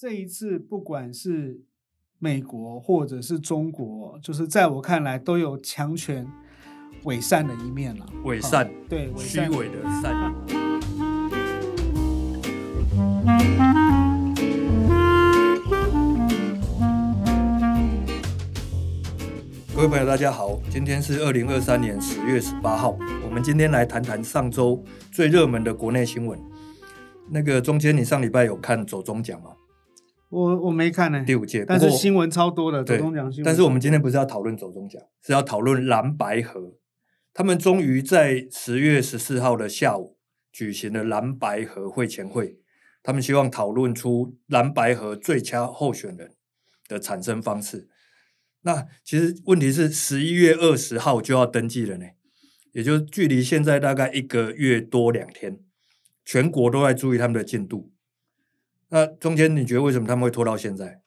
[0.00, 1.60] 这一次不管是
[2.18, 6.26] 美国或者是中国，就是在我看来都有强权
[7.04, 8.06] 伪善的一面了。
[8.24, 10.34] 伪善，哦、对，虚伪的善。
[19.74, 24.82] 各位朋友，大家好，今天是二零二三年十月十八号，我们今天来谈谈上周
[25.12, 26.40] 最热门的国内新闻。
[27.28, 29.50] 那个中间，你上礼拜有看走中奖吗？
[30.30, 32.82] 我我没看呢、欸，第五届，但是新闻超多的。
[32.84, 36.76] 走中奖新闻，但是我们今天不是要讨论走中奖，是要讨论蓝白河。
[37.34, 40.18] 他们终于在十月十四号的下午
[40.52, 42.58] 举行了蓝白河会前会，
[43.02, 46.34] 他们希望讨论出蓝白河最佳候选人
[46.88, 47.88] 的产生方式。
[48.62, 52.04] 那其实问题是十一月二十号就要登记了呢，
[52.72, 55.58] 也就距离现在大概一个月多两天，
[56.24, 57.90] 全国都在注意他们的进度。
[58.90, 61.00] 那中间你觉得为什么他们会拖到现在？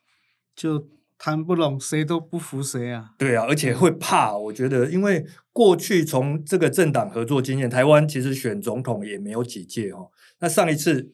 [0.56, 3.12] 就谈不拢，谁都不服谁啊？
[3.18, 4.36] 对啊，而且会怕。
[4.36, 10.12] 我觉得，因为过去从这个政党合作经验，台湾其实选总统也没有几届哦。
[10.40, 11.14] 那上一次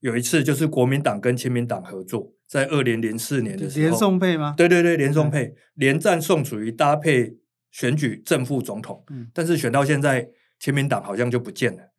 [0.00, 4.54] 有一次就是国民党跟亲民党合作，在二零零四年的时候，连宋配吗？
[4.56, 7.36] 对对对，连宋配，连战宋楚瑜搭配
[7.70, 9.04] 选举正副总统。
[9.10, 11.89] 嗯，但是选到现在，亲民党好像就不见了。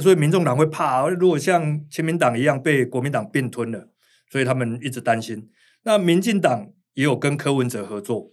[0.00, 3.88] 所以民众党会怕，如果像亲民党一样被国民党并吞了，
[4.30, 5.50] 所以他们一直担心。
[5.84, 8.32] 那民进党也有跟柯文哲合作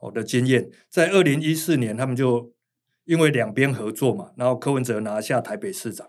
[0.00, 2.52] 我的经验，在二零一四年他们就
[3.04, 6.06] 因为两边合作嘛，然后柯文哲拿下台北市长。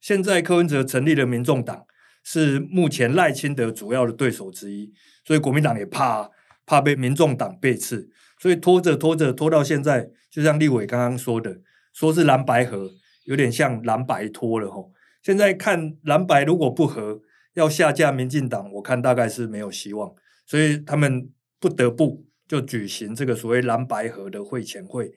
[0.00, 1.84] 现在柯文哲成立了民众党，
[2.24, 4.92] 是目前赖清德主要的对手之一，
[5.24, 6.30] 所以国民党也怕
[6.64, 11.60] 怕被民众党背刺，所以拖着拖着拖到现在，就像立委刚刚说的，
[11.92, 12.90] 说是蓝白合。
[13.30, 14.92] 有点像蓝白脱了吼，
[15.22, 17.20] 现在看蓝白如果不合，
[17.54, 20.12] 要下架民进党，我看大概是没有希望，
[20.44, 25.12] 所以他们不得不就举行这个所谓蓝白合的会前会，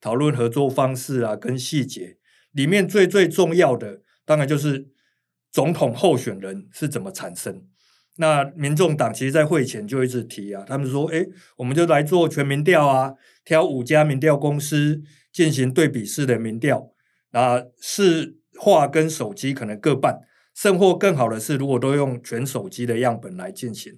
[0.00, 2.18] 讨论合作方式啊跟细节。
[2.52, 4.86] 里面最最重要的，当然就是
[5.50, 7.64] 总统候选人是怎么产生。
[8.18, 15.02] 那民众党其实，在会前就一直提啊，他们说，诶，我们就来做全民调啊，挑五家民调公司
[15.32, 16.92] 进行对比式的民调。
[17.36, 20.20] 啊，是话跟手机可能各半，
[20.54, 23.92] 甚或更好的是，如果都用全手机的样本来进行，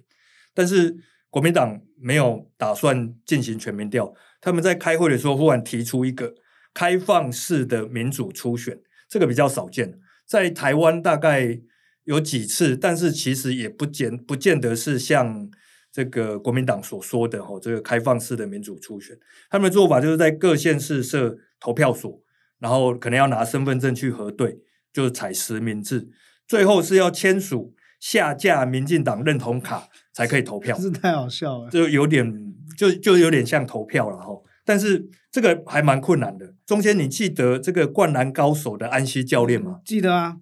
[0.53, 0.97] 但是
[1.29, 6.35] 国民党没有打算进行全民调，他们在开会的时候忽然提出一个
[6.73, 8.77] 开放式的民主初选，
[9.07, 11.61] 这个比较少见，在台湾大概
[12.03, 15.49] 有几次，但是其实也不见不见得是像
[15.93, 19.17] 这个国民党所说的哦，这个开放式的民主初选，
[19.49, 22.21] 他们的做法就是在各县市设投票所。
[22.59, 24.59] 然后可能要拿身份证去核对，
[24.93, 26.09] 就是采实名制，
[26.47, 34.33] 最后是要签署下架民进党认同卡才可以投票，是太好笑了，就有点就就有点像投票了哈。
[34.65, 36.53] 但是这个还蛮困难的。
[36.65, 39.79] 中间你记得这个灌篮高手的安西教练吗？
[39.83, 40.37] 记得啊，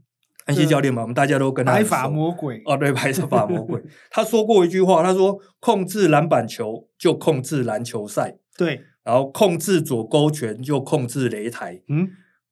[0.46, 8.82] 安西教练嘛，我们大家都跟他白发魔鬼哦，对，白发魔鬼，他说过一句话，他说控制篮板球就控制篮球赛，对。
[9.08, 12.10] 然后控制左勾拳就控制擂台，嗯，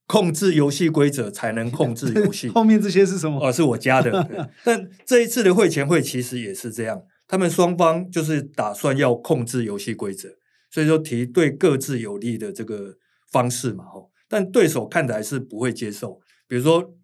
[0.07, 2.47] 控制游戏规则才能控制游戏。
[2.55, 3.45] 后面这些是什么？
[3.45, 4.49] 哦，是我加的。
[4.63, 10.29] 但这一次的会前会其实也是这样，他们双方就是打算要控制游戏规则，
[10.71, 12.95] 所以说提对各自有利的这个
[13.29, 13.83] 方式嘛。
[13.83, 16.95] 吼，但对手看来是不会接受，比如说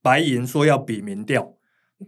[0.00, 1.56] 白银说要比民调，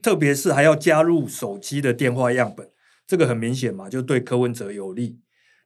[0.00, 2.70] 特别是还要加入手机的电话样本，
[3.04, 5.18] 这个很明显嘛，就对柯文哲有利。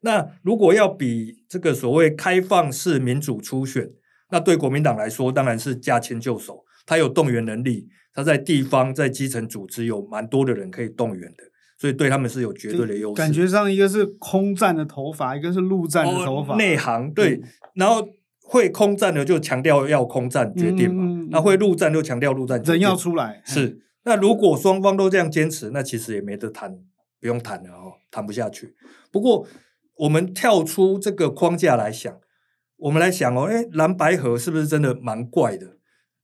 [0.05, 3.89] 那如果要比这个所谓开放式民主初选，
[4.31, 11.45] 那对国民党来说当然是驾轻就熟，他有动员能力，他在地方在基层组织有蛮多的人可以动员的，
[11.79, 13.15] 所以对他们是有绝对的优势。
[13.15, 17.43] 感觉上一个是空战的头发，一个是陆战的头发，哦、内行对，嗯、
[17.75, 18.09] 然后
[18.43, 23.67] 会空战的就强调要空战决定嘛，那、嗯、会陆战就强调陆战决定，人要出来是。
[23.67, 26.77] 嗯、那如果双方都这样坚持，那其实也没得谈，
[27.21, 28.75] 不用谈了哦，谈不下去。
[29.13, 29.47] 不过。
[29.97, 32.13] 我们跳出这个框架来想，
[32.77, 35.77] 我们来想哦，哎，蓝白河是不是真的蛮怪的？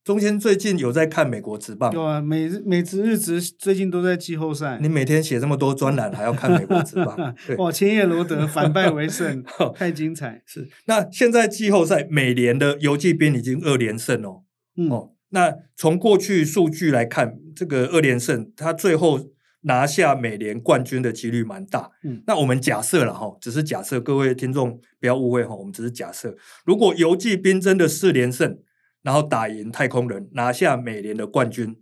[0.05, 4.79] 中间最近有在看美国职棒，有啊，美美职日职最近都在季后赛。
[4.81, 7.15] 你每天写这么多专栏，还要看美国职棒？
[7.47, 9.45] 对哇，千叶罗德 反败为胜，
[9.77, 10.43] 太精彩。
[10.47, 14.45] 是，那现在季后赛美联的游骑兵已经二连胜哦。
[14.77, 19.21] 嗯、哦，那从过去数据来看，这个二连胜，他最后。
[19.63, 28.59] 拿下美联冠军的几率蛮大，嗯，那我们假设了哈，只是假设，各位听众不要误会哈，我们只是假设，如果游骑兵真的四连胜，
[29.03, 31.77] 然后打赢太空人，拿下美联的冠军，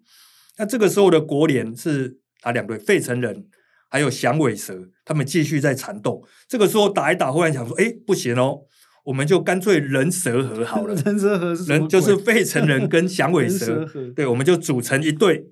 [0.59, 3.47] 那这个时候的国联是打两队，费城人
[3.91, 6.27] 还有响尾蛇，他们继续在缠斗。
[6.49, 8.61] 这个时候打一打，忽然想说，哎，不行哦，
[9.05, 10.95] 我们就干脆人蛇合好了。
[11.05, 11.65] 人蛇合是？
[11.65, 13.87] 人就是费城人跟响尾蛇，
[14.17, 15.47] 对，我们就组成一队。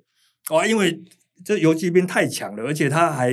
[0.51, 1.03] 哇，因为
[1.43, 3.31] 这游骑兵太强了，而且他还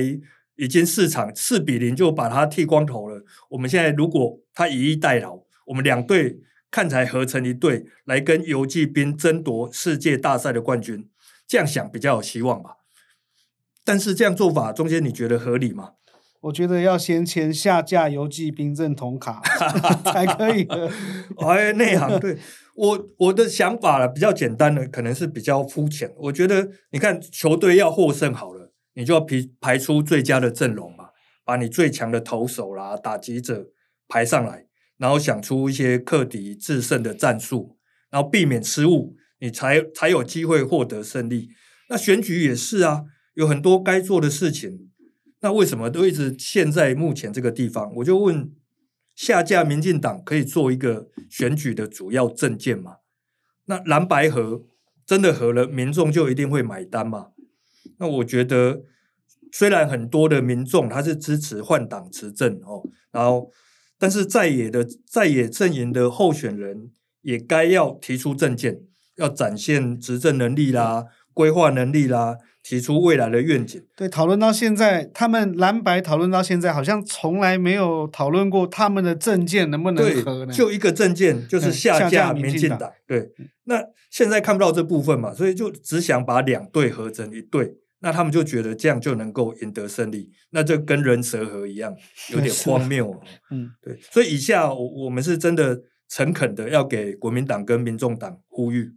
[0.56, 3.22] 已经四场四比零就把他剃光头了。
[3.50, 6.38] 我们现在如果他以逸待劳，我们两队。
[6.74, 11.06] 看起来合成一队来跟游骑兵争夺世界大赛的冠军，
[11.46, 12.78] 这样想比较有希望吧。
[13.84, 15.90] 但是这样做法中间你觉得合理吗？
[16.40, 19.42] 我觉得要先签下架游骑兵认同卡
[20.10, 20.66] 才可以。
[21.46, 22.38] 哎，内行，对
[22.82, 26.12] 我我的想法了比较简单的，可能是比较肤浅。
[26.16, 31.10] 我觉得你看球队要获胜好了，你就要排排出最佳的阵容嘛，
[31.44, 33.68] 把你最强的投手啦、打击者
[34.08, 34.66] 排上来。
[34.98, 37.76] 然后想出一些克敌制胜的战术，
[38.10, 41.48] 然后避免失误，你才才有机会获得胜利。
[41.88, 43.02] 那选举也是啊，
[43.34, 44.90] 有很多该做的事情，
[45.40, 47.92] 那为什么都一直陷在目前这个地方？
[47.96, 48.52] 我就问，
[49.14, 52.96] 下架民进党可以做一个选举的主要政见嘛？
[53.66, 54.62] 那蓝白合
[55.06, 57.28] 真的合了，民众就一定会买单嘛？
[57.98, 58.82] 那我觉得，
[59.52, 63.50] 虽然很多的民众他是支持换党执政哦，然后。
[63.98, 68.80] 但是在野的在野阵营的候选人也该要提出政见，
[69.14, 73.82] 要展现执政能力啦、规划能力啦，提出未来的愿景。
[73.96, 80.52] 对，讨论到现在，他们蓝白讨论到现在，好像从来没有讨论过他们的政见能不能合呢？
[80.52, 82.92] 就一个政见，就是下架民进党。
[83.06, 83.30] 对，
[83.64, 87.76] 那现在看不到这部分嘛，所以就只想把两队合成一队。
[88.04, 91.94] 那他们就觉得这样就能够赢得胜利，那就跟人蛇合一样，
[92.32, 93.16] 有点荒谬。
[93.52, 93.96] 嗯，对。
[94.10, 98.90] 所以以下我我们是真的诚恳的要给国民党跟民众党呼吁，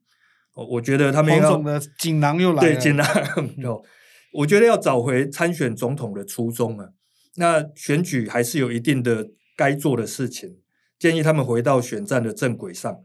[0.55, 3.05] 我觉得他们要的锦囊又来了，对，锦囊。
[3.37, 3.53] 嗯、
[4.33, 6.89] 我觉得要找回参选总统的初衷啊。
[7.35, 10.57] 那选举还是有一定的该做的事情，
[10.97, 12.99] 建议他们回到选战的正轨上，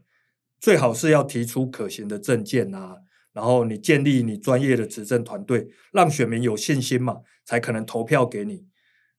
[0.59, 2.95] 最好是要提出可行的政见啊。
[3.33, 8.65] 然后你建立你专业的执政团队，让选民有信心嘛，才可能投票给你。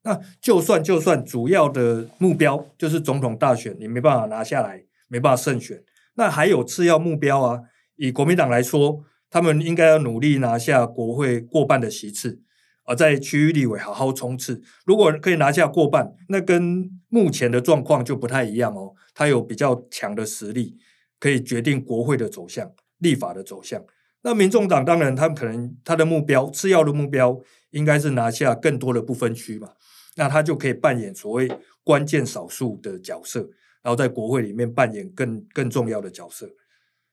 [0.02, 5.82] 那就算就算主要的目标就是总统大选，你没办法拿下来，没办法胜选，
[6.14, 7.60] 那还有次要目标啊。
[7.96, 12.40] 以国民党来说，他们应该要努力拿下国会过半的席次，
[12.84, 14.62] 而在区域立委好好冲刺。
[14.84, 18.94] 如果可以拿下过半，那跟目前的状况就不太一样哦。
[19.14, 20.76] 他有比较强的实力，
[21.18, 23.84] 可以决定国会的走向、立法的走向。
[24.22, 27.38] 那民众党当然，他们可能他的目标，次要的目标
[27.70, 29.70] 应该是拿下更多的不分区嘛，
[30.16, 31.50] 那他就可以扮演所谓
[31.84, 33.40] 关键少数的角色，
[33.82, 36.48] 然后在国会里面扮演更更重要的角色。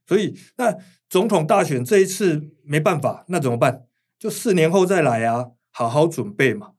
[0.10, 0.76] 所以，那
[1.08, 3.84] 总统大选这一次没办法，那怎么办？
[4.18, 6.72] 就四年后再来啊，好好准备嘛，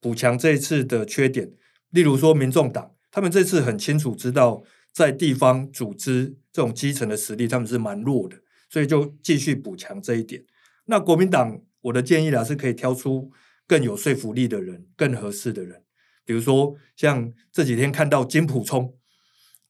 [0.00, 1.52] 补强这一次的缺点。
[1.90, 8.36] 例如说，民众党他们这次很清楚知道，在地方组织这种基层的实力，他们是蛮弱的。
[8.68, 10.44] 所以就继续补强这一点。
[10.86, 13.30] 那国民党，我的建议啦，是可以挑出
[13.68, 15.84] 更有说服力的人，更合适的人。
[16.24, 18.92] 比如说，像这几天看到金普聪，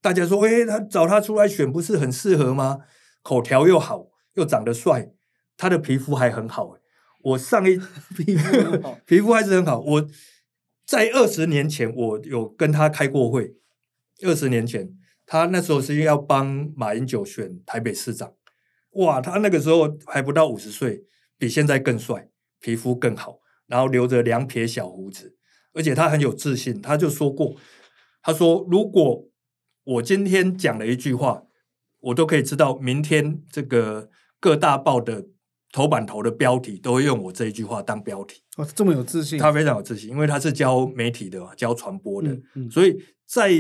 [0.07, 2.79] 大家说，诶，他找他出来选不是很适合吗？
[3.25, 5.11] 口条又好，又长得帅，
[5.57, 6.77] 他的皮肤还很好。
[7.25, 7.77] 我上一
[8.17, 9.81] 皮肤好，皮肤还是很好。
[9.81, 10.07] 我
[10.87, 13.57] 在二十年前，我有跟他开过会。
[14.23, 14.91] 二十年前，
[15.27, 18.33] 他那时候是要帮马英九选台北市长。
[18.91, 21.03] 哇，他那个时候还不到五十岁，
[21.37, 22.29] 比现在更帅，
[22.61, 25.35] 皮肤更好，然后留着两撇小胡子，
[25.75, 26.81] 而且他很有自信。
[26.81, 27.57] 他就说过，
[28.23, 29.25] 他说如果
[29.87, 31.43] 我今天讲了一句话，
[32.01, 35.27] 我都可以知道明天这个各大报的
[35.73, 38.43] 头版头的标题都会用我这一句话当标题。
[38.57, 43.51] 哦，这么有自信，他非常有自信，因为他是教媒体的，教传播的，嗯嗯、所以在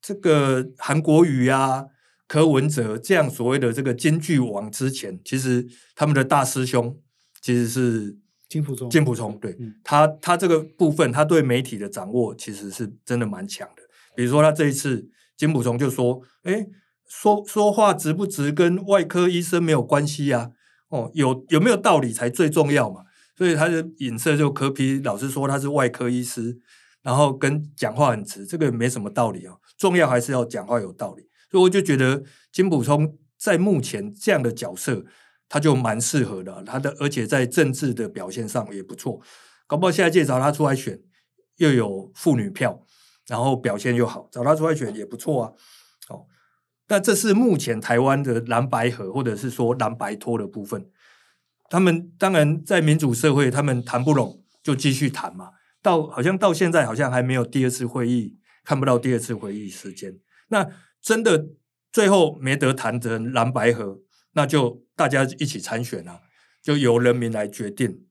[0.00, 1.86] 这个韩国瑜啊。
[2.28, 6.98] 柯文哲这样所谓的这个金句王之前，其实他们的大师兄
[7.42, 8.16] 其实是
[8.48, 8.88] 金溥聪。
[8.88, 13.82] 金溥聪，对、嗯、他，他这个部分，他对媒体的掌握其实是真的蛮强的。
[14.16, 15.06] 比如说，他这一次
[15.42, 16.64] 金溥聪就说：“哎，
[17.08, 20.50] 说说话直不直跟外科医生没有关系啊，
[20.88, 23.02] 哦，有有没有道理才最重要嘛。”
[23.36, 26.56] 所以他的影射就柯皮老师说他是外科医师，
[27.02, 31.24] 然后跟讲话很直，这个没什么道理啊，重要还是要讲话有道理。
[31.50, 32.22] 所以我就觉得
[32.52, 35.04] 金普聪在目前这样的角色，
[35.48, 36.62] 他就蛮适合的。
[36.64, 39.20] 他的而且在政治的表现上也不错，
[39.66, 41.00] 搞不好下一届找他出来选，
[41.56, 42.80] 又有妇女票，
[43.28, 45.52] 然后表现又好，找他出来选也不错啊。
[46.08, 46.26] 哦，
[46.88, 50.90] 那这是目前台湾的蓝白合或者是说蓝白拖的部分。
[51.70, 55.50] 他们当然在民主社会，他们谈不拢就继续谈嘛。
[55.80, 60.18] 到好像到现在好像还没有第二次会议，看不到第二次会议时间。
[60.48, 60.68] 那
[61.00, 61.46] 真的
[61.90, 63.98] 最后没得谈成蓝白合，
[64.32, 66.20] 那就大家一起参选啊，
[66.62, 68.04] 就由人民来决定，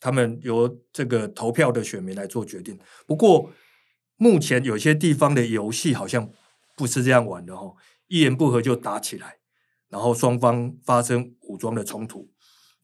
[0.00, 2.78] 他们由这个投票的选民来做决定。
[3.06, 3.50] 不过
[4.22, 6.30] 目前有些地方的游戏好像
[6.76, 7.74] 不是这样玩的哦，
[8.06, 9.38] 一言不合就打起来，
[9.88, 12.30] 然后双方发生武装的冲突。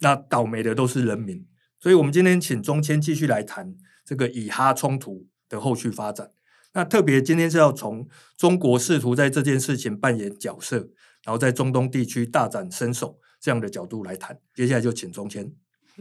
[0.01, 1.47] 那倒霉的都是人民，
[1.79, 6.33] 所以我们今天请中谦继续来谈这个以哈冲突的后续发展。
[6.73, 10.79] 那特别今天是要从中国试图在这件事情扮演角色，
[11.23, 14.37] 然后在中东地区大展身手这样的角度来谈。
[14.57, 15.53] 接下来就请中谦。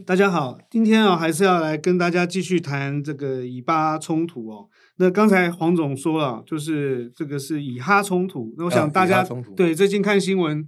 [0.06, 4.68] 大家好，今天啊还是要来跟大家继续谈这个以巴冲突哦。
[4.98, 8.54] 那刚才黄总说了，就是这个是以哈冲突。
[8.60, 10.68] 那我想大家、啊、对最近看新闻。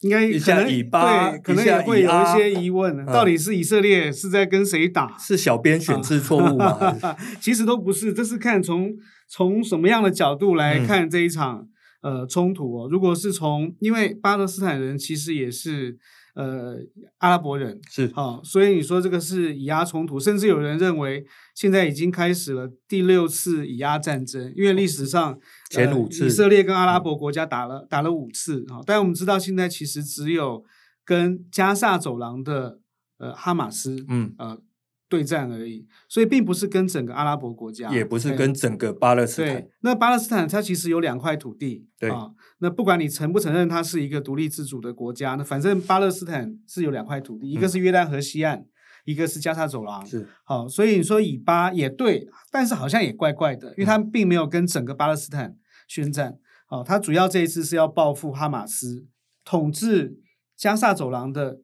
[0.00, 5.16] 应该可能以巴对，可能也会有一些疑问，到底是以色列是在跟谁打？
[5.16, 6.76] 是小编选字错误吗？
[7.40, 8.92] 其实都不是，这是看从
[9.28, 11.68] 从什么样的角度来看这一场、
[12.02, 12.88] 嗯、呃冲突哦。
[12.90, 15.96] 如果是从，因为巴勒斯坦人其实也是。
[16.34, 16.76] 呃，
[17.18, 21.24] 阿拉伯人是好、哦，所以你说这个是以阿冲突，甚至有人认为
[21.54, 25.38] 现在已经开始了第六次以阿战争，因为历史上
[25.70, 30.64] 前五次、呃、以色列跟阿拉伯国家打了、嗯、打了五次啊、哦，但我们知道现在其实只有
[31.04, 32.80] 跟加萨走廊的
[33.18, 34.58] 呃哈马斯嗯呃。
[35.08, 39.54] 对战而已，所以并不是跟整个阿拉伯国家，也不是跟整个巴勒斯坦。
[39.54, 42.30] 对，那巴勒斯坦它其实有两块土地，对啊。
[42.58, 48.64] 那不管你承不承认它是一个独立自主的国家，那反正巴勒斯坦是有两块土地，嗯、一个是约旦河西岸，
[49.04, 50.04] 一个是加沙走廊。
[50.06, 55.54] 是好，所以你说以巴也对，但是好像也怪怪的，因为它并没有跟整个巴勒斯坦
[55.86, 56.38] 宣战。
[56.66, 59.06] 好，它主要这一次是要报复哈马斯
[59.44, 60.18] 统治
[60.56, 61.60] 加沙走廊的。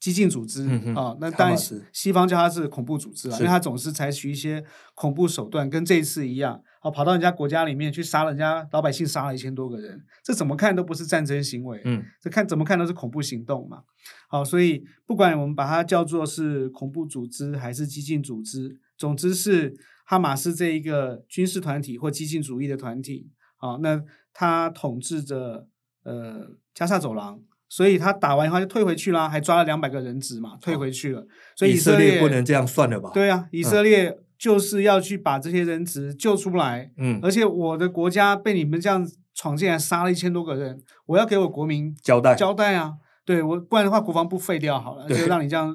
[0.00, 1.58] 激进组织啊、嗯哦，那当然
[1.92, 4.64] 西方叫它是恐怖组织啊，因为它总是采取一些
[4.94, 13.82] 恐怖手段，跟这一次一样，啊、哦，跑到人家国家里面去杀人家老百姓，杀了一千多个人，这怎么看都不是战争行为，嗯，这看怎么看都是恐怖行动嘛。
[14.30, 19.76] 好、哦，所以不管我们把它叫做是恐怖组织还是激进组织，总之是
[20.06, 24.02] 哈马斯这一个军事团体或激进主义的团体，好、哦，那
[24.32, 25.68] 他统治着
[26.04, 27.38] 呃加沙走廊。
[27.70, 31.24] 所以他打完以后就退回去了，还抓了两百个人质嘛，退回去了。
[31.54, 33.12] 所以以色列，以色列不能这样算了吧？
[33.14, 36.90] 对啊，以色列就是要去把这些人质救出来。
[36.98, 42.94] 嗯，而且我的国家被你们这样闯进来杀了一千多个人，我要给我国民交代交代啊！
[43.24, 45.72] 对我，不然的话国防部废掉好了，就让你这样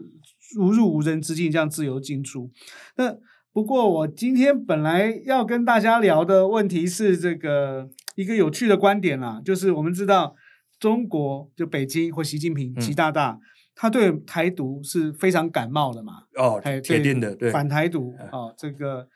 [0.58, 2.52] 如入无人之境，这样自由进出。
[2.98, 3.16] 那
[3.54, 10.36] 不过我今天本来要跟大家聊的问题是这个一个有趣的观点啦，就是我们知道。
[10.80, 13.40] 中国就北京或习近平习大大，嗯、
[13.76, 16.24] 他对台独是非常感冒的嘛？
[16.36, 19.08] 哦，铁定的，对反台独哦，这个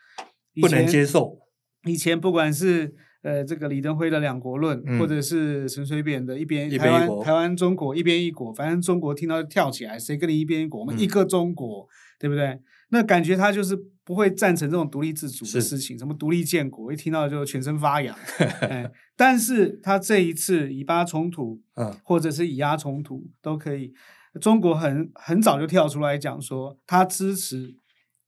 [0.61, 1.37] 不能接受。
[1.85, 10.81] 以前不管是呃这个李登辉的两国论，嗯、或者是陈水扁的一边一台湾台湾中国一边一国，反正中国听到就跳起来，谁跟你一边一国？
[10.81, 11.87] 我们一个中国，嗯、
[12.19, 12.59] 对不对？
[12.89, 18.15] 那感觉他就是不会赞成这种独立自主的事情，什么独立建国，一听到就全身发痒。
[18.61, 23.93] 哎，但是他这一次以巴冲突，嗯，或者是以哈冲突都可以，
[24.41, 27.75] 中国很很早就跳出来讲说，他支持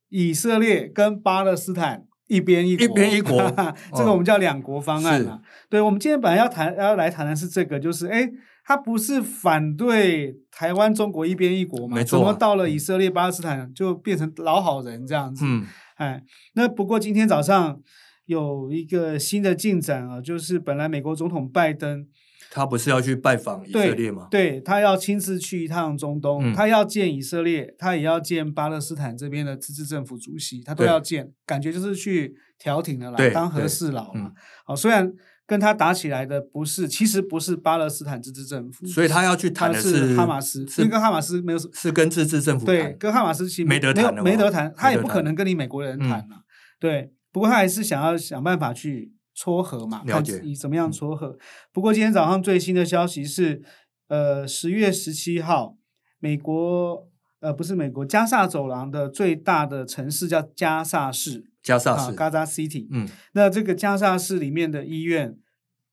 [0.09, 3.37] 以色列跟巴勒斯坦一边一国，一边一国，
[3.97, 5.41] 这个我们叫两国方案啊。
[5.69, 8.31] 对，我们今天本来要谈要来谈的是这个，就是哎。
[8.63, 11.95] 他不是反对台湾中国一边一国嘛？
[11.95, 15.43] 没错啊，怎么到了以色列巴勒斯坦就变成老好人这样子？
[15.45, 15.65] 嗯，
[15.95, 17.81] 哎，那不过今天早上
[18.25, 22.07] 有一个新的进展啊，就是本来美国总统拜登
[22.51, 24.27] 他不是要去拜访以色列吗？
[24.29, 34.31] 对，对，他要亲自去一趟中东，嗯，他要见以色列，他也要见巴勒斯坦这边的自治政府主席，他都要见，感觉就是去调停的啦，当和事佬嘛。
[34.65, 35.11] 好，嗯，虽然。
[35.51, 46.43] 跟他打起来的不是，其实不是巴勒斯坦自治政府，所以他要去谈的是哈马斯，是跟哈马斯没有，是跟自治政府谈，对，跟哈马斯其实没得谈，没得谈，他也不可能跟你美国人谈嘛，
[46.79, 51.37] 对，不过他还是想要想办法去撮合嘛，看你怎么样撮合。
[51.73, 53.61] 不过今天早上最新的消息是，
[54.07, 55.75] 呃，十月十七号，
[56.19, 57.09] 美国
[57.41, 61.51] 呃不是美国加萨走廊的最大的城市叫加萨市。
[61.63, 62.87] 加萨市，Gaza City。
[62.89, 65.37] 嗯，那这个加萨市里面的医院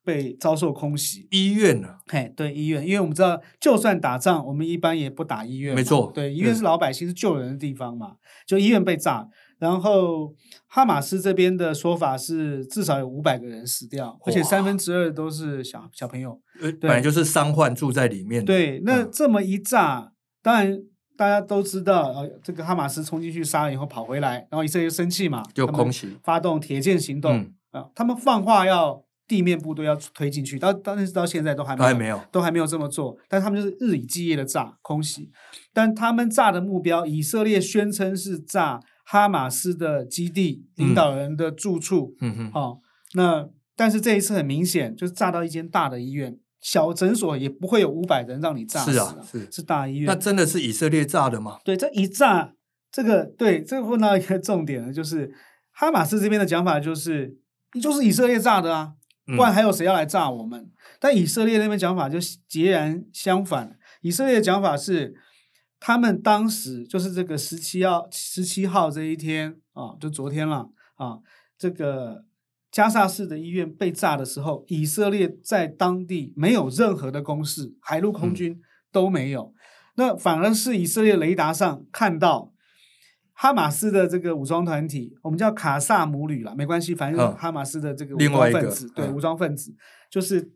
[0.08, 1.28] 被遭受空袭。
[1.30, 1.96] 医院呢？
[2.06, 5.74] 嘿，对，医院，因为我们知道，就算打仗，我们一般也不打医院。
[5.74, 8.16] 没错，对，医院是老百姓是救人的地方嘛。
[8.46, 10.34] 就医院被炸，然后
[10.66, 16.40] 哈马斯这边的说法是至少有五百个人死掉，而且三分之二都是小小朋友。
[16.62, 18.42] 呃，本来就是伤患住在里面。
[18.42, 20.12] 对，那这么一炸，
[20.42, 20.80] 当然。
[21.18, 35.30] 大家都知道，呃，这个哈马斯冲进去杀了以后跑回来，然后以色列生气嘛，就空袭，发动铁剑行动啊、嗯呃，他们放话要地面部队要推进去，到到但是到现在都还没有，还没有，都还没有这么做，但他们就是日以继夜的炸空袭，
[35.72, 42.78] 但他们炸的目标，以色列宣称是炸哈马斯的基地、领导人的住处，嗯哼，好、哦，
[43.14, 46.38] 那但是这一次很明显就是炸到一间大的医院。
[46.60, 50.06] 小诊所也不会有五百人让你炸死，是啊，是是大医院。
[50.06, 51.58] 那真的是以色列炸的吗？
[51.64, 52.52] 对，这一炸，
[52.90, 55.32] 这个对，这个问到一个重点呢，就是
[55.70, 57.38] 哈马斯这边的讲法就是，
[57.80, 58.94] 就是以色列炸的啊，
[59.36, 60.60] 不然还有谁要来炸我们？
[60.60, 62.18] 嗯、但以色列那边讲法就
[62.48, 65.14] 截然相反，以色列的讲法是，
[65.78, 71.18] 他们当时就是这个十七号十七号这一天啊，就昨天了啊，
[71.58, 72.24] 这个。
[72.70, 78.60] 加萨市的医院被炸的时候，以色列在当地没有任何的攻势，海陆空军
[78.92, 79.44] 都没有。
[79.44, 79.54] 嗯、
[79.96, 82.52] 那反而是以色列雷达上看到
[83.40, 89.72] 哈马斯的这个武装团体，我们叫卡萨姆旅了，没关系，反正哈马斯的这个武装分子，对、嗯、武装分子
[90.10, 90.50] 就是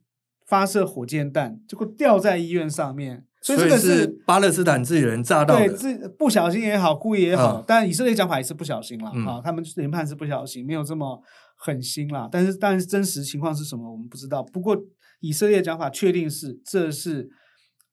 [0.48, 3.24] 发射火箭弹，结果掉在医院上面。
[3.40, 11.22] 所以这个是，是巴勒斯坦自己人炸到的，对，自不小心也好，故意也好，嗯、但以色列讲法也是不小心了、嗯、啊，他们研判是不小心，没有这么。
[11.64, 14.42] 狠心啦，但是但是真实情况是什么，我们不知道。
[14.42, 14.76] 不过
[15.20, 17.30] 以色列讲法确定是这是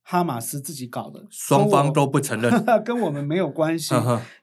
[0.10, 2.52] 哈马斯自己搞的，双方都不承认，
[2.84, 3.94] 跟我们没有关系。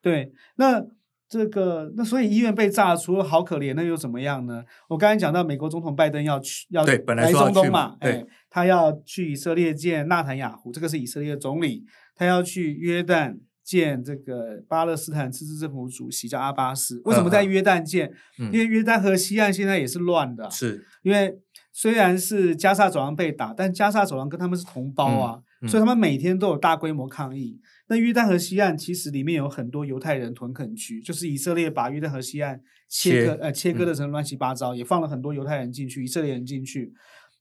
[0.01, 0.81] 对，那
[1.29, 4.63] 这个那所以医院被炸，除了好可怜，那又怎么样呢？
[4.89, 13.39] 我刚才讲到美国总统拜登要去要来中东嘛，哎，他要去以色列见纳坦雅胡，这个是以色列的总理，他要去约旦。
[13.67, 18.09] 见这个巴勒斯坦自治政府主席叫阿巴斯，为什么在约旦见？
[18.39, 21.37] 嗯、因为约旦河西岸现在也是乱的，是因为
[21.73, 27.61] 虽然是加沙走廊被打，但加沙走廊跟他们是同胞啊，所以他们每天都有大规模抗议。
[27.89, 36.93] 那约旦河西岸其实里面有很多犹太人屯垦区，就是以色列把约旦河西岸切割切呃切割的成乱七八糟，嗯、也放了很多犹太人进去，以色列人进去，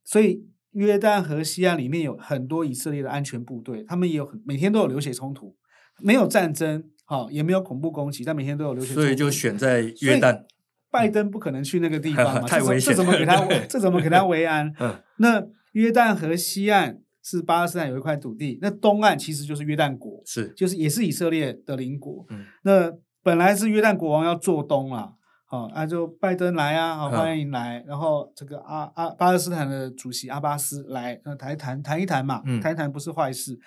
[0.03, 5.55] 所以约旦河西岸里面有很多以色列的安全部队，他们也有很每天都有流血冲突。
[6.01, 9.01] 没有战争，好，也没有恐怖攻击，但每天都有流血冲突。
[9.01, 10.43] 所以就选在约旦。
[10.91, 12.91] 拜登不可能去那个地方嘛， 太危险。
[12.91, 13.45] 这怎么给他？
[13.69, 14.73] 这怎么给他维安？
[15.19, 22.23] 那约旦河西岸是巴勒斯坦有一块土地，那东岸其实就是约旦国，是，就是也是以色列的邻国。
[22.61, 25.13] 那本来是约旦国王要做东啊，
[25.47, 27.83] 好，那就拜登来啊，好，欢迎来。
[27.87, 33.57] 然后这个阿阿巴勒斯坦的主席阿巴斯来，那谈一谈，谈一谈嘛，谈一谈不是坏事。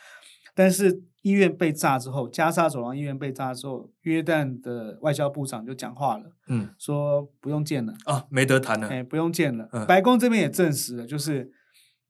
[0.54, 9.68] 但是医院被炸之后，加沙走廊医院被炸之后，约旦的外交部长就讲话了，嗯，说不用见了啊，没得谈了，哎，不用见了。
[9.72, 11.50] 嗯、白宫这边也证实了，就是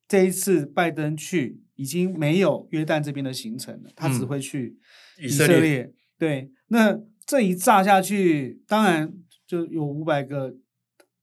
[0.09, 4.77] 这一次拜登去已经没有约旦这边的行程了，他只会去
[5.21, 5.55] 以色列。
[5.55, 9.13] 嗯、色列对，那这一炸下去，当然
[9.47, 10.57] 就有五百个。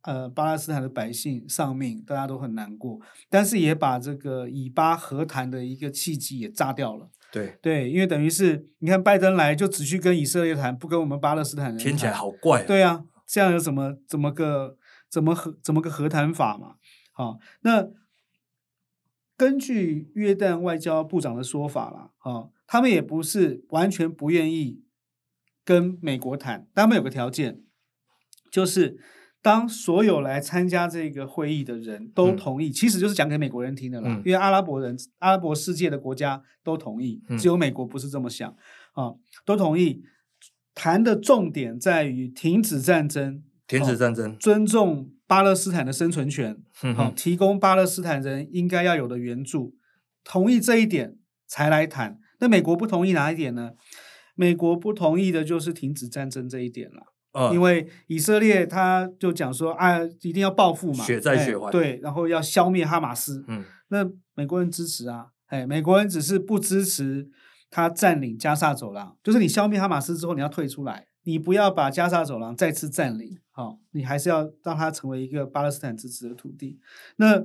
[0.08, 7.10] 呃，巴勒斯坦的百姓丧命，大家都很难过，但是也把这个以巴和谈的一个契机也炸掉了。
[7.32, 11.88] 对对，因为等于是你看拜登来就只去跟以色列谈，不跟我们巴勒斯坦人谈。
[11.88, 12.66] 听起来好怪啊。
[12.68, 14.78] 对啊，这样有什么怎么个
[15.10, 16.76] 怎么和怎么个和谈法嘛？
[17.12, 17.88] 好，那
[19.38, 24.84] 根据约旦外交部长的说法啦，啊，他们也不是完全不愿意
[25.64, 27.64] 跟美国谈，他们有个条件，
[28.52, 29.00] 就是。
[29.46, 34.10] 当所有来参加这个会议的人都同意，嗯、其实就是讲给美国人听的啦。
[34.10, 38.50] 嗯、因为阿拉伯人、阿拉伯世界的国家都同意，嗯、只有美国不是这么想
[38.94, 39.14] 啊，
[39.46, 40.02] 都同意。
[40.74, 46.56] 谈的重点在于停止战争，停止战争，尊重巴勒斯坦的生存权，
[46.96, 49.76] 好、嗯，提供巴勒斯坦人应该要有的援助，
[50.24, 52.20] 同意这一点才来谈。
[52.40, 53.72] 那美国不同意哪一点呢？
[54.36, 57.52] 美国不同意的就是停止战争这一点了。
[57.52, 63.44] 因为以色列他就讲说啊，一定要报复嘛，血债血还，对，然后要消灭哈马斯。
[63.50, 67.28] 嗯，那美国人支持啊，哎，美国人只是不支持
[67.70, 76.78] 他占领加沙走廊，就是你消灭哈马斯之后，你要退出来，你不要把加沙走廊再次占领，好，你还是要让它成为一个巴勒斯坦自治的土地。
[77.16, 77.44] 那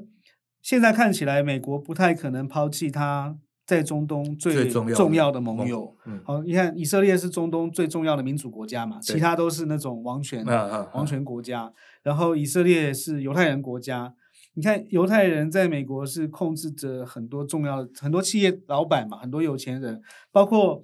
[0.60, 3.38] 现在看起来，美国不太可能抛弃它。
[3.66, 11.72] 在中东最重要的盟友，嗯、好，你看以色列是中东最重要的民主国家嘛，其他都是那种王权、 啊啊啊、王权国家。
[12.02, 14.12] 然后以色列是犹太人国家，
[14.54, 20.82] 你看犹太人在美国是控制着很多重要的很多企业老板嘛，很多有钱人，包括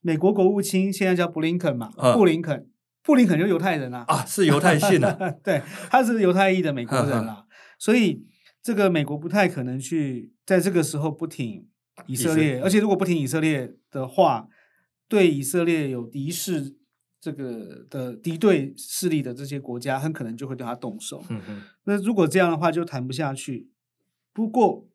[0.00, 2.67] 美国国务卿现在叫布林肯嘛，啊、布林肯，
[3.08, 7.46] 布林肯就犹太人啊，啊，是犹太信啊， 对，他是犹太裔的美国人啊，啊
[7.78, 8.26] 所以
[8.62, 11.66] 这个美国不太可能去在这个时候不挺。
[12.06, 14.46] 以色列，而且如果不挺以色列的话，
[15.08, 16.76] 对以色列有敌视
[17.20, 21.24] 这个的敌对势力的这些国家，很可能就会对他动手。
[21.28, 21.62] 嗯嗯。
[21.86, 23.68] 那如果这样的话，就谈不下去。
[24.32, 24.86] 不过，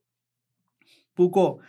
[1.14, 1.60] 不过，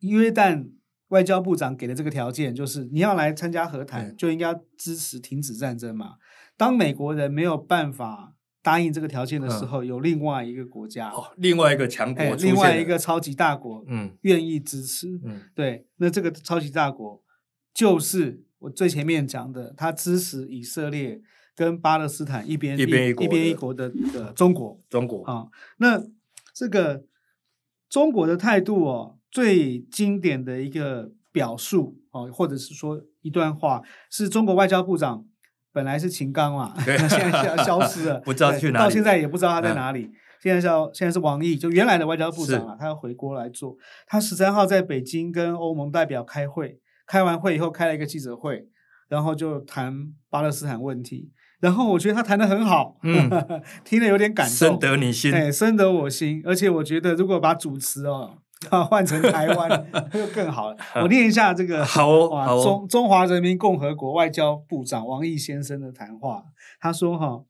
[0.00, 0.70] 约旦
[1.08, 6.16] 外交部长给的这个条件就是，你要来参加和谈，就应该支持停止战争嘛。
[6.56, 17.22] 当美国人没有办法答应这个条件的时候，嗯、有另外一个国家，哦、另外一个强国，另外一个超级大国，嗯，愿意支持，嗯，对，那这个超级大国
[17.72, 21.22] 就是我最前面讲的，他支持以色列
[21.54, 25.24] 跟巴勒斯坦一边一边一国一边一国的的中国，中国。
[25.24, 26.04] 啊、哦，那
[26.52, 27.04] 这个
[27.88, 35.24] 中国的态度哦，最经典的一个表述哦，或者是说一段话，是中国外交部长。
[35.70, 40.06] 本来是秦刚嘛，现在消失了， 不知道去哪里，到现在也不知道他在哪里。
[40.06, 40.12] 嗯、
[40.42, 43.76] 现在是现在是王毅，就原来的外交部长啊，他要回国来做。
[44.06, 48.66] 他十三号在北京跟欧盟代表开会，开完会以后开了一个记者会，
[49.08, 51.30] 然后就谈巴勒斯坦问题。
[51.60, 53.30] 然后我觉得他谈的很好，嗯，
[53.84, 56.42] 听了有点感动，深得你心，哎，深得我心。
[56.44, 58.38] 而且我觉得如果把主持哦。
[58.70, 60.76] 啊， 换成台湾 就更好了。
[61.02, 66.42] 我念一下这个好哦，好哦，中中华人民共和国外交部长王毅先生的谈话。
[66.80, 67.44] 他说：“哈，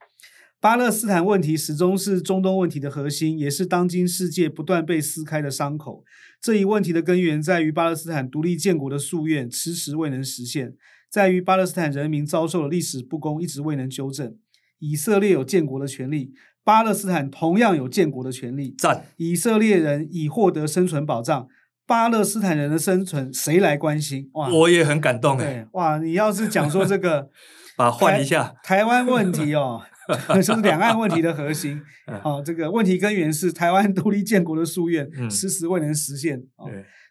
[0.60, 6.04] 巴勒斯坦问题始终是中东问题的核心，也是当今世界不断被撕开的伤口。
[6.40, 10.74] 这一问题的根源在于巴勒斯坦独立建国的夙愿迟迟未能实现，
[11.10, 14.36] 在于巴勒斯坦人民遭受了历史不公，一直未能纠正。
[14.78, 16.32] 以色列有建国的权利。”
[16.68, 18.74] 巴勒斯坦同样有建国的权利。
[18.76, 19.06] 赞。
[19.16, 21.48] 以色列人已获得生存保障，
[21.86, 24.28] 巴勒斯坦人的生存谁来关心？
[24.34, 25.66] 哇，我也很感动哎。
[25.72, 27.30] 哇，你要是讲说这个，
[27.74, 29.80] 把换一下台湾问题哦，
[30.34, 31.80] 就是两岸问题的核心。
[32.22, 36.38] 哦，这个问题根源是台湾独立建国的夙愿迟迟未能实现。
[36.56, 36.68] 哦，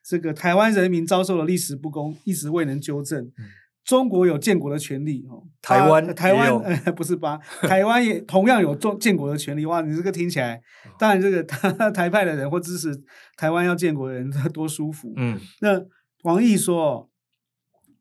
[0.08, 3.28] 这个台湾人民遭受了历史不公，一直未能纠正。
[3.88, 7.40] 中国有建国的权利哦，台湾台湾呃 不是吧？
[7.62, 9.80] 台湾也同样有中建国的权利哇！
[9.80, 10.62] 你这个听起来，
[11.00, 12.94] 当然这个 台台派的人或支持
[13.38, 15.14] 台湾要建国的人 多舒服。
[15.16, 15.82] 嗯，那
[16.24, 17.10] 王毅说，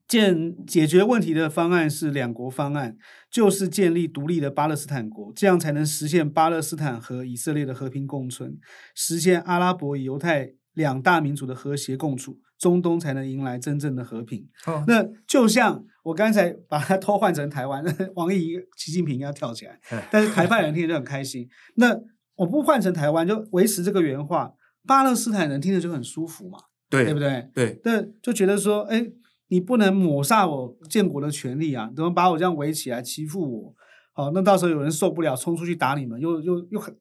[0.08, 2.96] 建解决问题的方案是两国方案，
[3.30, 8.58] 就是建立独立的巴勒斯坦国，这样才能实现巴勒斯坦和以色列的和平共存，
[8.92, 12.40] 实现阿拉伯与犹太两大民族的和谐共处。
[12.58, 14.48] 中东才能迎来真正的和平。
[14.66, 17.84] 哦、那就像我刚才把它偷换成台湾，
[18.16, 19.78] 王毅、习近平要跳起来，
[20.10, 21.48] 但是台派人听着就很开心。
[21.76, 21.98] 那
[22.36, 24.52] 我不换成台湾，就维持这个原话，
[24.86, 27.50] 巴勒斯坦人听着就很舒服嘛，对，对不对？
[27.54, 29.06] 对，那就觉得说，哎，
[29.48, 33.74] 你不能抹杀我建国的权利啊，怎么把我这样围起来欺负我？
[34.12, 36.96] 好，那到时候有人受不了，冲出去打你们，又又又很，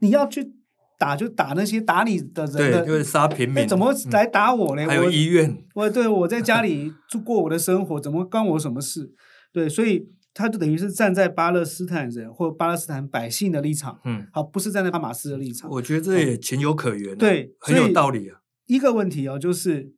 [0.00, 0.54] 你要去。
[0.98, 3.66] 打就打那些打你的人的，对，就是杀平民。
[3.68, 4.86] 怎么来打我呢？
[4.86, 9.12] 还有医院， 我，我对我在家里 就过我的生活，怎么关我什么事？
[9.52, 15.70] 对，所以他就等于是站在巴勒斯坦人或巴勒斯坦百姓的立场，嗯，好，不是站在哈马斯的立场。
[15.70, 18.40] 我觉得这也情有可原，啊，对，很有道理啊。
[18.66, 19.92] 一个问题哦，就是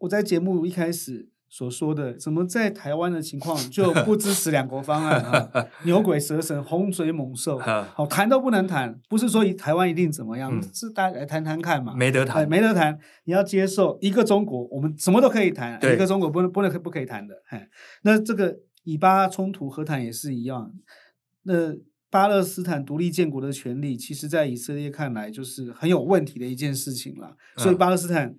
[0.00, 1.31] 我在节目一开始。
[1.52, 5.68] 所说的怎么在台湾的情况就不支持两国方案啊？
[5.84, 8.98] 牛鬼蛇神、洪水猛兽，好谈都不能谈。
[9.06, 11.94] 不是说台湾一定怎么样，嗯、是大家来谈谈看嘛？
[11.94, 12.98] 没得谈，没得谈。
[13.24, 17.34] 你要接受一个中国，我们什么都可以谈，一个中国不能不能不可以谈的。
[18.00, 20.72] 那这个以巴冲突和谈也是一样。
[21.42, 21.74] 那
[22.08, 27.36] 巴勒斯坦独立建国的权利，其实在以色列看来就是很有问题的一件事情了。
[27.58, 28.34] 所以巴勒斯坦。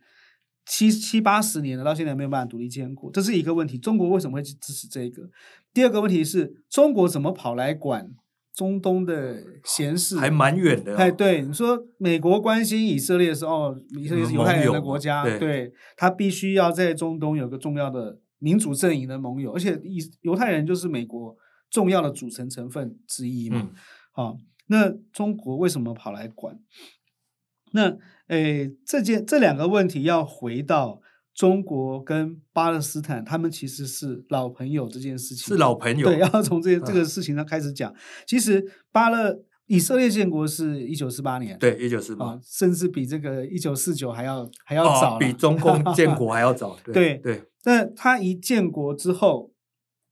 [0.63, 3.77] 嗯七七八十年了，到现在没有办法独立建国，这是一个问题。
[3.77, 5.29] 中国为什么会去支持这个？
[5.73, 8.09] 第二个问题是中国怎么跑来管
[8.53, 10.17] 中东的闲事？
[10.17, 10.95] 还蛮远的、哦。
[10.95, 21.35] 哎，对，你说美国关心以色列的时候，以色列是犹太人的国家，对，对，他必须要在中东有个重要的民主阵营的盟友，而且以犹太人就是美国
[21.69, 23.69] 重要的组成成分之一嘛。
[24.13, 26.57] 好、嗯哦，那中国为什么跑来管？
[27.73, 31.01] 那诶，这件这两个问题要回到
[31.33, 37.91] 中国跟巴勒斯坦，他们其实是老朋友这件事情是老朋友，对，要从这这个事情上开始讲。
[37.91, 46.77] 嗯、其实巴勒以色列建国是一九四八年，对，一九四八，甚至比这个一九四九还要还要早、哦，比中共建国还要早。
[46.85, 49.51] 对对，对，那他一建国之后，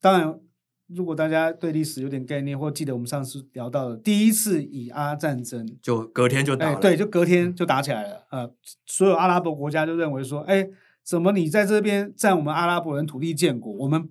[0.01, 0.39] 当然。
[0.95, 8.27] 如果大家对历史有点概念，或记得我们上次聊到的第一次以阿战争，就隔天就打了，哎，对，就隔天就打起来了。
[8.31, 8.53] 呃，
[8.85, 10.67] 所有阿拉伯国家就认为说，哎，
[11.03, 14.09] 怎么你在这边占我们阿拉伯人土地建国，我们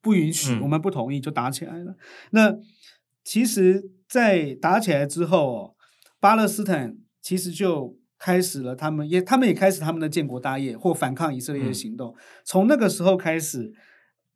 [0.00, 1.94] 不允许，嗯、我们不同意，就打起来了。
[2.30, 2.56] 那
[3.22, 5.76] 其实，在打起来之后，
[6.18, 12.12] 巴勒斯坦其实就开始了他们也他们也开始他们的建国大业或反抗以色列的行动。
[12.12, 13.72] 嗯、从那个时候开始，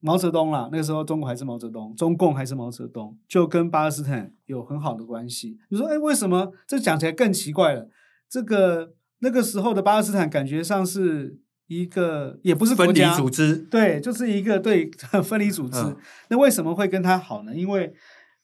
[0.01, 5.59] 毛泽东啦，那个时候中国还是毛泽东，中共还是毛泽东，就跟巴勒斯坦有很好的关系。
[5.71, 6.53] 你说，哎，为什么？
[6.67, 7.89] 这讲起来更奇怪了。
[8.29, 14.91] 这个那个时候的巴勒斯坦感觉上是一个，也不是国家分离组织，对，就是一个对
[15.25, 15.81] 分离组织。
[15.81, 15.97] 嗯、
[16.29, 17.55] 那为什么会跟他好呢？
[17.55, 17.93] 因为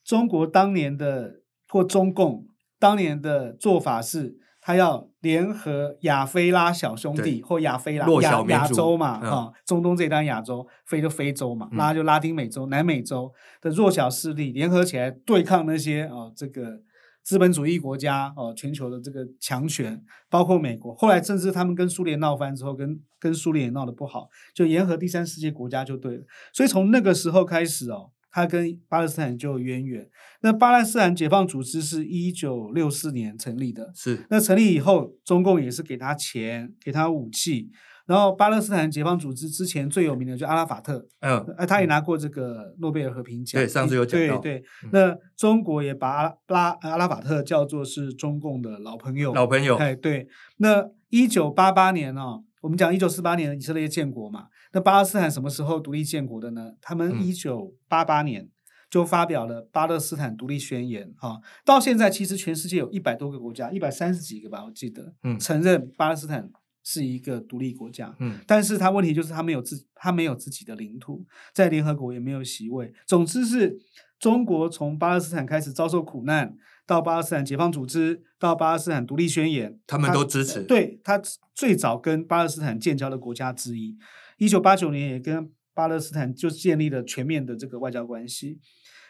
[0.03, 2.47] 中国当年的或中共
[2.79, 16.81] 当年的做法是，他要联合亚非拉小兄弟或亚非拉亚亚洲嘛，哈、嗯，中东这一端亚洲，非就非洲嘛，拉就拉丁美洲、嗯、南美洲的弱小势力联合起来对抗那些啊、哦，这个
[17.23, 20.93] 资本主义国家哦，全球的这个强权，包括美国。
[20.93, 26.23] 后来甚至他们跟苏联闹翻之后，跟跟苏联也闹得不好，就联合第三世界国家就对了。
[26.53, 28.11] 所以从那个时候开始哦。
[28.33, 30.09] 他跟巴勒斯坦就有渊源。
[30.41, 34.25] 那巴勒斯坦解放组织是一九六四年成立的，是。
[34.29, 37.69] 那成立以后，中共也是给他钱，给他武器。
[38.05, 43.61] 然后巴勒斯坦解放组织之前最有名的就阿拉法特，嗯，他也拿过这个诺贝尔和平奖。
[43.61, 44.39] 对，上次有讲到。
[44.39, 49.33] 对对，那中国也把阿拉阿拉法特叫做是中共的老朋友。
[49.33, 49.77] 老朋友。
[49.77, 50.27] 哎，对。
[50.57, 52.43] 那一九八八年呢、哦？
[52.61, 56.73] 我们讲一九四八年以色列建国嘛，那巴勒斯坦什么时候独立建国的呢？
[56.81, 58.49] 他们一九八八年
[58.89, 66.49] 就发表了巴勒斯坦独立宣言，哈，到现在其实全世界有一百多个国家，一百三十几个吧，我记得，嗯，承认巴勒斯坦
[66.83, 73.79] 是一个独立国家，嗯，但是他问题就是他没有自他没有自己的领土，在联合国也没有席位，总之是
[74.19, 76.55] 中国从巴勒斯坦开始遭受苦难。
[76.85, 80.59] 到巴勒斯坦解放组织，到巴勒斯坦独立宣言，他们都支持。
[80.59, 81.21] 他对他
[81.55, 83.97] 最早跟巴勒斯坦建交的国家之一，
[84.43, 88.59] 一九八九年也跟巴勒斯坦就建立了全面的这个外交关系。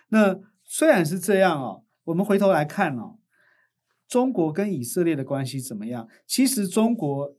[0.09, 3.17] 那虽然是这样哦，我们回头来看哦，
[4.07, 6.07] 中国跟以色列的关系怎么样？
[6.27, 7.35] 其实中国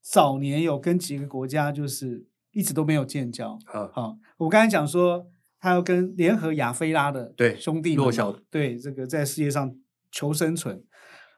[0.00, 3.58] 早年有跟几个国家就是一直都没有建交。
[3.66, 5.30] 好，好，我刚才讲说。
[5.58, 9.74] 他要跟联合亚非拉的对兄弟弱小，对这个在世界上
[10.12, 10.84] 求生存，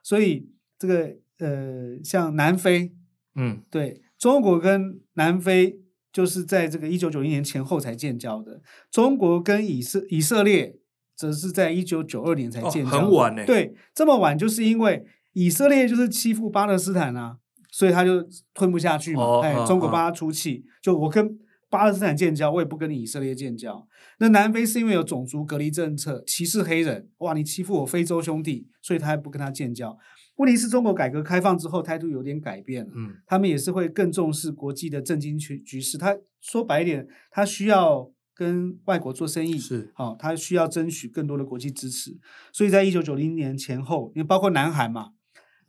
[0.03, 2.91] 所以这个呃，像南非，
[3.35, 5.79] 嗯，对，中国跟南非
[6.11, 10.75] 就是在这个一九九一年前后才建交的，中国跟以色以色列
[11.15, 13.45] 则是在一九九二年才建交，哦，很晚呢。
[13.45, 17.37] 对，这么晚就是因为以色列就是欺负巴勒斯坦啊，
[17.71, 21.39] 所以他就吞不下去嘛，哦，哎，中国帮他出气，哦，就我跟。
[21.71, 23.87] 巴勒斯坦建交，我也不跟你以色列建交。
[24.17, 29.95] 那南非是因为有种族隔离政策，歧视黑人，哇，你欺负我非洲兄弟，所以他还不跟他建交。
[30.39, 35.97] 问题是中国改革开放之后态度有点改变了，嗯，他们也是会更重视国际的政经局局势。
[35.97, 42.17] 他说白一点，他需要跟外国做生意，是，好，他需要争取更多的国际支持。
[42.51, 45.11] 所以在一九九零年前后，因为包括南韩嘛。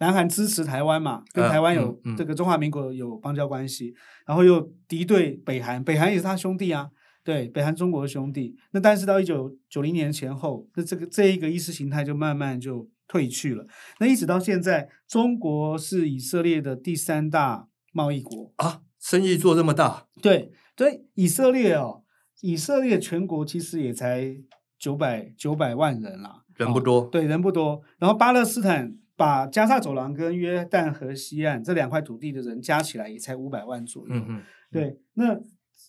[0.02, 6.88] 南韩支持台湾嘛，跟台湾有这个中华民国有邦交关系，然后又敌对北韩，北韩也是他兄弟啊，
[7.22, 8.56] 对，北韩中国的兄弟。
[8.70, 13.66] 那但是到一九九零年前后，那这个这一个意识形态就慢慢就退去了。
[13.98, 20.06] 那一直到现在，中国是以色列的第三大贸易国啊，生意做这么大？
[20.22, 22.04] 对所，以色列哦，
[22.42, 24.36] 以色列全国其实也才
[24.78, 27.82] 九百九百万人啦，人不多，哦，对，人不多。
[27.98, 28.96] 然后巴勒斯坦。
[29.20, 34.14] 把加萨走廊跟约旦河西岸这两块土地的人加起来也才五百万左右。
[34.14, 34.42] 嗯嗯，
[34.72, 35.38] 对，那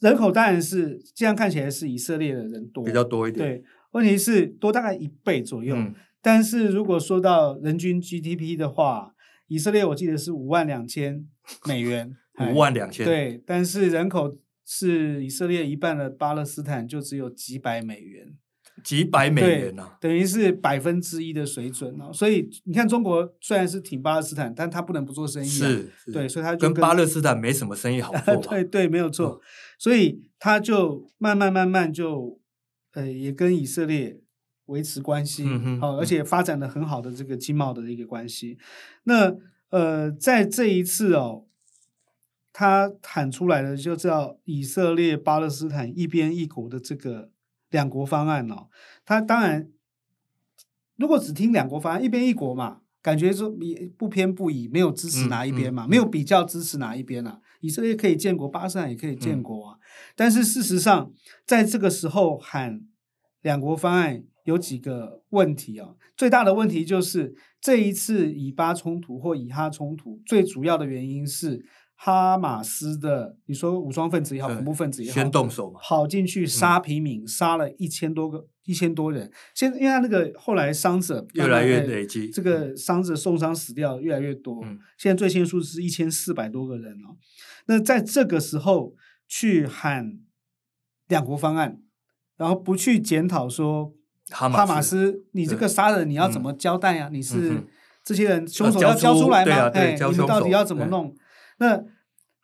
[0.02, 3.48] 人口当然是这样看起来是以色列的人多，比较多一点。
[3.48, 5.74] 对，问题是多大概一倍左右。
[5.78, 9.14] 嗯，但是如果说到人均 GDP 的话，
[9.48, 11.28] 以色列我记得是五万两千
[11.66, 12.16] 美元，
[12.54, 13.06] 五万两千。
[13.06, 18.38] 对，但是人口是以色列一半的巴勒斯坦就只有几百美元。
[18.84, 22.12] 几百美元呢、啊，等于是百分之一的水准哦。
[22.12, 25.50] 所以你看，中国虽然是挺巴勒斯坦，但他不能不做生意、啊。
[25.50, 28.38] 是，是对，所以他就跟，跟巴勒斯坦没什么生意好做。
[28.50, 29.40] 对对，没有错。
[29.40, 29.42] 嗯、
[29.78, 32.40] 所以他就慢慢慢慢就，
[32.94, 34.20] 呃，也跟以色列
[34.72, 35.46] 维持关系，
[35.80, 38.58] 好、而且发展的很好的这个经贸的一个关系。
[39.04, 39.36] 那
[39.70, 41.46] 呃，在这一次哦，
[42.52, 47.30] 他喊出来的就叫以色列巴勒斯坦一边一国的这个。
[47.72, 48.68] 两国方案哦，
[49.06, 49.70] 他当然，
[50.98, 53.50] 如果只听两国方案，一边一国嘛，感觉说
[53.98, 57.40] 不偏不倚，没有支持哪一边嘛，嗯嗯、没有比较支持哪一边啊。
[57.62, 59.78] 以色列可以建国，巴勒斯坦也可以建国啊。
[59.78, 59.80] 嗯、
[60.18, 61.14] 但是事实上，
[61.46, 62.82] 在这个时候喊
[63.42, 65.96] 两国方案有几个问题啊。
[66.16, 79.32] 最大的问题就是这一次以巴冲突或以哈冲突，最主要的原因是哈马斯的，你说武装分子也好，恐怖分子也好，先动手嘛，跑进去杀平民，嗯、杀了一千多个，一千多人。
[79.54, 84.64] 现因为他那个后来伤者越来越累积，这个伤者受伤死掉越来越多。
[84.66, 87.18] 嗯、现在最新的数字是一千四百多个人哦。
[87.68, 88.96] 那在这个时候
[89.28, 90.20] 去喊
[91.08, 91.82] 两国方案，
[92.38, 93.94] 然后不去检讨说
[94.32, 97.68] 哈马斯，你这个杀人你要怎么交代呀、你是、嗯、
[98.04, 99.70] 这些人凶手要交出来吗？
[99.74, 101.14] 哎，你们到底要怎么弄？
[101.60, 101.80] 那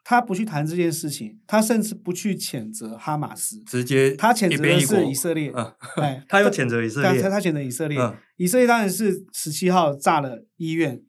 [0.04, 5.52] 他不去谈这件事情，他甚至不去谴责哈马斯，直接他谴责的是以色列。
[5.98, 8.00] 哎， 他又谴责以色列，他谴责以色列。
[8.38, 11.02] 以色列当然是十七号炸了医院。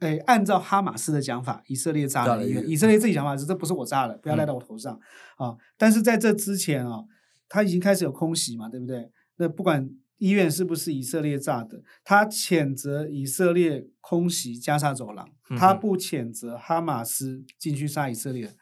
[0.00, 2.66] 哎，按照哈马斯的讲法，以色列炸了医院。
[2.68, 4.98] 以色列自己讲法是这不是我炸的，不要赖到我头上
[5.36, 5.54] 啊！
[5.76, 7.04] 但是在这之前啊，
[7.48, 9.10] 他已经开始有空袭嘛，对不对？
[9.36, 9.88] 那不管。
[10.20, 11.82] 医院是不是以色列炸的？
[12.04, 18.52] 他谴责以色列空袭加沙走廊，他不谴责哈马斯进去杀以色列。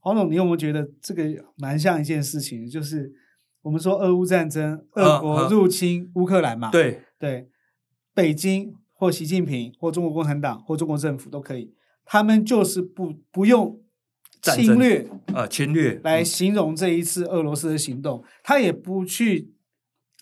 [0.00, 1.24] 黄总，你有没有觉得这个
[1.56, 2.68] 蛮像一件事情？
[2.68, 3.12] 就是
[3.62, 6.72] 我们说俄乌战争，俄国入侵乌克兰嘛？
[6.72, 7.48] 对对，
[8.12, 11.72] 北京或习近平或中国共产党或中国政府都可以，
[12.04, 13.80] 他们就是不不用
[14.42, 19.54] 侵略啊侵略来形容这一次俄罗斯的行动，他也不去。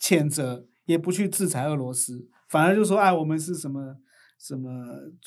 [0.06, 3.96] 谴责也不去制裁俄罗斯，反而就说：“哎，我们是什么
[4.38, 4.70] 什么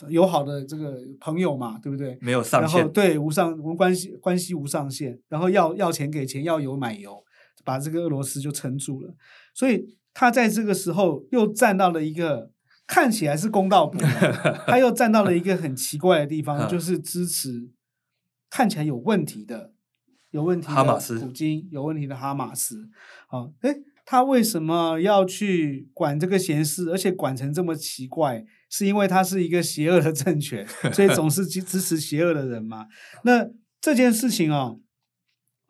[0.07, 2.17] 友好的这个朋友嘛，对不对？
[2.21, 7.21] 没有上限，然后对无上，我们关系关系无上限，然后要要钱给钱，要油买油，
[7.65, 9.13] 把这个俄罗斯就撑住了。
[9.53, 12.53] 所以他在这个时候又站到了一个
[12.87, 13.99] 看起来是公道伯，
[14.65, 17.69] 他又站到了一个很奇怪的地方，就是支持
[18.49, 19.73] 看起来有问题的
[20.31, 22.87] 有问题的哈马斯，普京有问题的哈马斯。
[23.27, 23.75] 好，哎。”
[24.11, 28.43] 他为什么要去管这个闲事，而且管成这么奇怪？
[28.67, 32.87] 是因为他是一个邪恶的政权，所以总是支 支持邪恶的人嘛？
[33.23, 33.47] 那
[33.79, 34.79] 这件事情哦，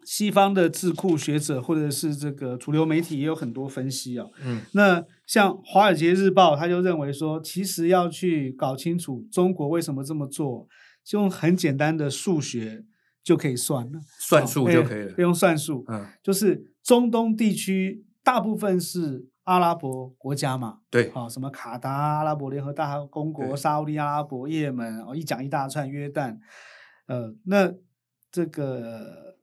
[0.06, 4.32] 西方的智库学者或者是这个主流媒体也有很多分析哦。
[4.46, 10.66] 嗯，那像《华尔街日报》他就认为说，其实要去搞清楚中国为什么这么做，
[11.04, 12.86] 就用很简单的数学
[13.22, 15.84] 就可以算了，算数就可以了，不用算数。
[15.90, 18.06] 嗯，就是中东地区。
[18.32, 26.38] 大部分是阿拉伯国家嘛，对，好，什么卡达、阿拉伯联合大公国、沙乌地阿拉伯、也门，哦，一讲一大串，约旦，
[27.08, 27.74] 呃，那
[28.32, 29.36] 这个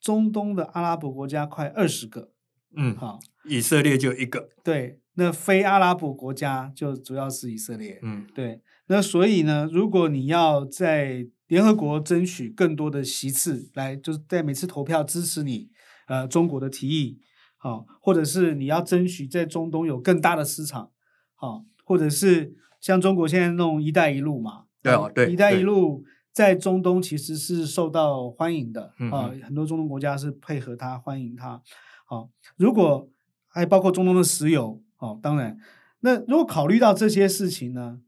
[0.00, 2.30] 中东的阿拉伯国家快二十个，
[2.76, 15.70] 嗯，好，以色列就一个，对，那非阿拉伯国家就主要是以色列，嗯，对，那所以呢，如果你要在联合国争取更多的席次，来就是在每次投票支持你，
[16.06, 17.20] 呃，中国的提议。
[17.58, 20.90] 好，或者是你要争取在中东有更大的市场，
[21.34, 31.60] 好，或者是像中国现在弄“一带一路”嘛，对啊，对，“一带一路”在中东其实是受到欢迎的，啊，很多中东国家是配合它，欢迎它。
[32.06, 33.08] 好，如果
[33.48, 35.58] 还包括中东的石油，哦，当然，
[36.00, 38.00] 那如果考虑到这些事情呢，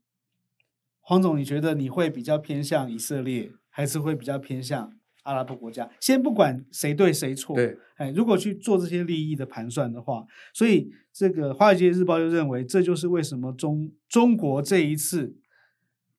[1.00, 4.92] 黄总，你觉得你会比较偏向以色列，还是会比较偏向？
[5.24, 15.36] 阿拉伯国家，先不管谁对谁错，对，哎，如果去做这些利益的盘算的话，所以这个《华尔街日报》就认为，这就是为什么中中国这一次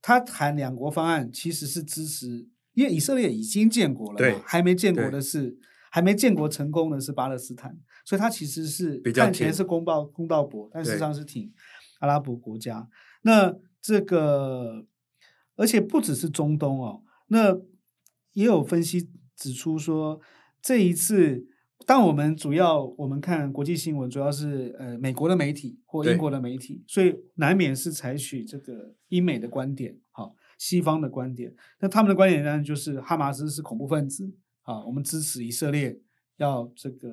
[0.01, 5.57] 他谈两国方案，其实是支持，因为以色列已经建国了嘛，对，还没建国的是，
[5.89, 11.51] 还没建国成功的是巴勒斯坦，所以他其实是看起来是公报公道博，但实际上是挺
[11.99, 12.87] 阿拉伯国家。
[13.23, 14.85] 那这个，
[15.55, 17.59] 而且不只是中东哦，那。
[18.33, 20.19] 也有分析指出说，
[20.61, 21.45] 这一次，
[21.85, 31.53] 当我们主要我们看国际新闻，主要是呃美国的媒体或英国的媒体，所以难免是采取这个英美的观点，好，西方的观点。
[31.79, 35.99] 那他们的观点呢，就是哈马斯是恐怖分子，啊，我们支持以色列
[36.37, 37.09] 要这个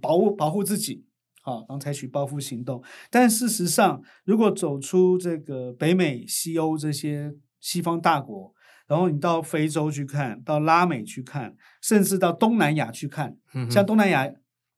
[0.00, 1.04] 保护保护自己，
[1.42, 2.82] 好，然后采取报复行动。
[3.10, 8.54] 但事实上，如果走出这个北美、西欧这些西方大国。
[8.90, 14.28] 然后你到非洲去看，到拉美去看，甚至到东南亚去看，嗯、像东南亚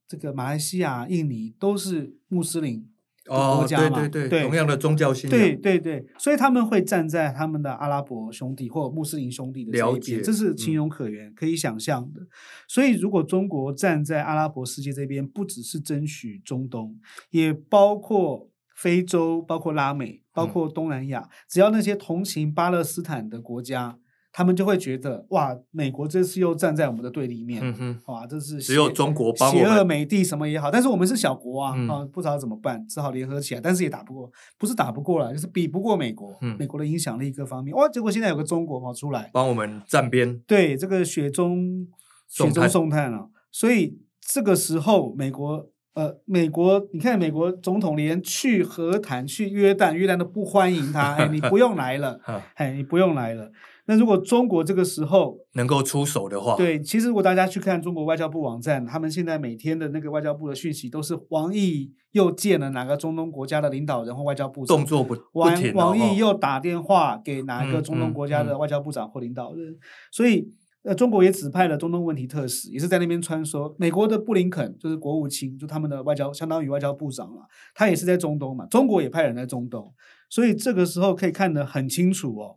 [0.07, 2.87] 这个马来西亚、印尼都是穆斯林
[3.25, 12.21] 的国家嘛，哦、对对对，对同样的宗教信仰，对对对，所以他们会站在他们的阿拉伯兄弟或穆斯林兄弟的这一边，解这是情有可原、嗯、可以想象的。
[12.69, 18.51] 所以如果中国站在阿拉伯世界这边，不只是争取中东，也包括。
[18.75, 23.97] 非洲包括拉美，包括东南亚，嗯、只要那些同情巴勒斯坦的国家，
[24.33, 41.87] 他们就会觉得哇，美国这次又站在我们的对立面，嗯哼，哇，这是只有中国帮我邪恶美帝什么也好，但是我们是小国啊，嗯、啊，不知道怎么办，只好联合起来，但是也打不过，不是打不过了，就是比不过美国，嗯、美国的影响力各方面，哇，结果现在有个中国跑出来帮我们站边，对，这个雪中
[42.29, 45.69] 雪中送炭啊，所以这个时候美国。
[45.95, 52.19] 呃，美国，你看，美国总统连去和谈去约旦，约旦都不欢迎他，哎，你不用来了，
[52.57, 53.53] 哎，你不用来了。
[53.87, 69.79] 那如果中国这个时候能够出手的话，对，其实如果大家去看中国外交部网站，他们现在每天的那个外交部的讯息都是王毅又见了哪个中东国家的领导人或外交部长，动作不王不停，王毅又打电话给哪个中东国家的外交部长或领导人，嗯嗯嗯、
[70.11, 70.49] 所以。
[70.85, 73.73] 呃，中国也指派了中东问题特使，也是在那边穿梭。
[73.79, 77.43] 美国的布林肯就是国务卿，就他们的外交，相当于外交部长了。
[77.73, 79.95] 他也是在中东嘛，中国也派人在中东，
[80.29, 82.57] 所以这个时候可以看得很清楚哦。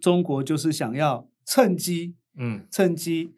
[0.00, 3.34] 中国就是想要趁机，嗯，趁机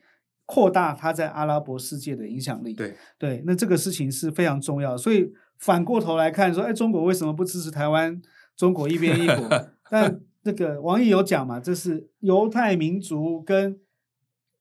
[0.47, 2.75] 扩大他在阿拉伯世界的影响力。
[2.75, 4.97] 对对，那这个事情是非常重要。
[4.97, 8.23] 所以反过头来看，说，哎，中国为什么不支持台湾？
[8.57, 9.49] 中国一边一国，
[9.91, 10.21] 但。
[10.45, 13.79] 这个王毅有讲嘛，这是犹太民族跟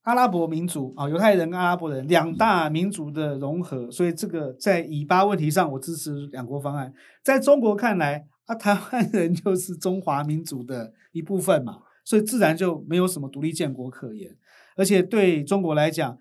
[0.03, 6.93] 阿拉伯民族啊，犹太人跟阿拉伯人两大民族的融合，所以这个在以巴问题上，我支持两国方案。
[7.23, 11.79] 在中国看来，啊，台湾人就是中华民族的一部分嘛，
[12.11, 14.35] 所以自然就没有什么独立建国可言。
[14.75, 16.17] 而且对中国来讲，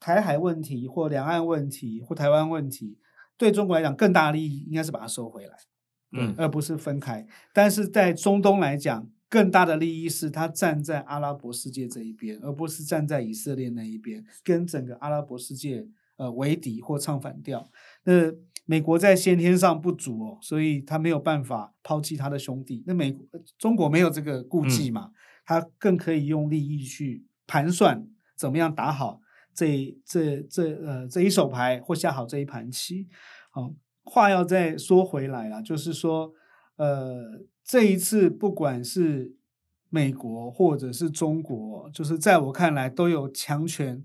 [0.00, 2.98] 台海问题或两岸问题或台湾问题，
[3.36, 5.56] 对中国来讲更大利益应该是把它收回来。
[6.10, 7.24] 嗯，而不是分开。
[7.54, 17.70] 但是在中东来讲，更大的利益是他站在阿拉伯世界这一边，而不是站在以色列那一边，跟整个阿拉伯世界呃为敌或唱反调。
[18.02, 18.32] 那
[18.64, 22.82] 美国在先天上不足哦，所以他没有办法抛弃他的兄弟。
[22.86, 23.16] 那美
[23.58, 25.12] 中国没有这个顾忌嘛，嗯、
[25.44, 28.06] 他更可以用利益去盘算
[28.36, 29.20] 怎么样打好
[29.54, 33.08] 这这这呃这一手牌或下好这一盘棋，
[33.50, 33.74] 好、哦。
[34.04, 36.32] 话要再说回来了，就是说，
[36.74, 39.36] 呃，这一次不管是
[39.90, 44.04] 美国或者是中国，就是在我看来都有强权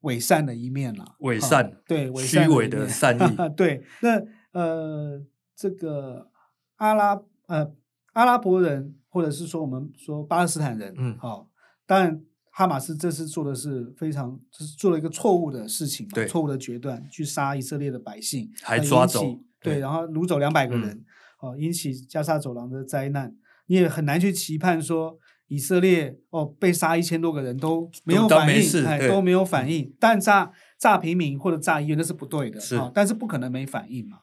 [0.00, 1.16] 伪善的一面了。
[1.20, 3.36] 伪善，哦、对，虚伪的善意。
[3.56, 4.22] 对，那
[4.52, 5.24] 呃，
[5.54, 6.30] 这个
[6.76, 7.72] 阿拉呃
[8.12, 11.46] 阿拉伯人，或者是说我们说巴勒斯坦人，嗯，好、哦，
[11.86, 12.22] 当然。
[12.52, 19.24] 哈马斯这次做的是非常，就是做了一个错误的事情，对错误的决断，去杀以色列的百姓，还抓走，
[19.62, 21.04] 对，然后掳走两百个人，嗯、
[21.52, 23.34] 哦，引起加沙走廊的灾难。
[23.66, 25.16] 你也很难去期盼说
[25.50, 29.94] 以色列哦被杀一千多个人都没有反应，哎，都没有反应。
[30.00, 34.20] 但炸炸平民或者炸医院那是不对的，是、哦，但是不可能没反应嘛。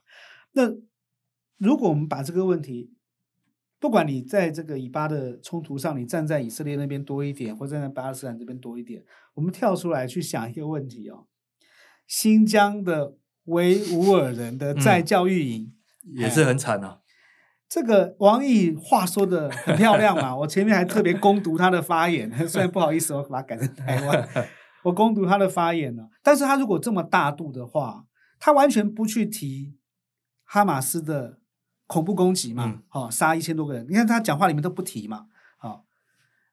[0.54, 0.64] 那
[1.58, 2.92] 如果我们把这个问题。
[3.80, 9.04] 不管你在这个以巴的冲突上，你站在以色列那边多一点，或站在巴勒斯坦这边多一点，
[9.36, 11.28] 我们跳出来去想一个问题哦。
[12.08, 15.74] 新疆的维吾尔人的在教育营、
[16.08, 17.02] 嗯、也是很惨啊。
[17.70, 24.30] 这个王毅话说的很漂亮嘛，我前面还特别攻读他的发言， 虽然不好意思，我把它改成台湾，
[24.84, 26.10] 我攻读他的发言了。
[26.22, 28.06] 但是他如果这么大度的话，
[28.40, 29.78] 他完全不去提
[30.44, 31.40] 哈马斯的。
[31.90, 35.84] 恐怖攻击嘛，好、嗯哦、杀一千多个人，你看他讲话里面都不提嘛，好、哦，